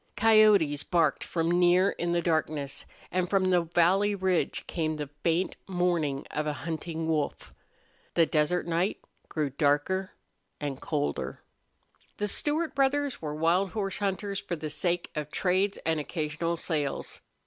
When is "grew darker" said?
9.29-10.13